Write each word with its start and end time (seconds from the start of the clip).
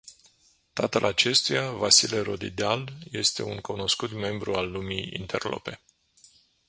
Tatăl 0.73 1.03
acestuia, 1.05 1.71
Vasile 1.71 2.19
Rodideal 2.21 2.89
este 3.11 3.43
un 3.43 3.59
cunoscut 3.59 4.11
membru 4.11 4.53
al 4.55 4.71
lumii 4.71 5.09
interlope. 5.19 5.81